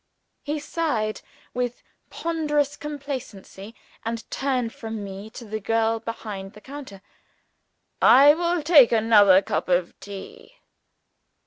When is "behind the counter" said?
5.99-7.03